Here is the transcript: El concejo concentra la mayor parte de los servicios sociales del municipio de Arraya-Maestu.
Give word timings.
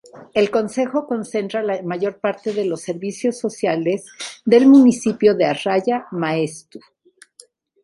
El 0.33 0.49
concejo 0.49 1.05
concentra 1.05 1.61
la 1.61 1.79
mayor 1.83 2.19
parte 2.19 2.53
de 2.53 2.65
los 2.65 2.81
servicios 2.81 3.37
sociales 3.37 4.03
del 4.45 4.65
municipio 4.67 5.35
de 5.35 5.45
Arraya-Maestu. 5.45 6.79